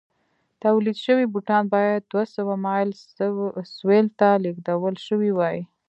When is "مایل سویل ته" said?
2.65-4.27